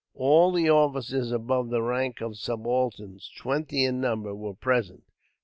[0.15, 5.03] All the officers above the rank of subalterns, twenty in number, were present.